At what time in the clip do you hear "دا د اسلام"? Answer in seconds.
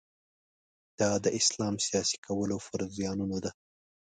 0.99-1.75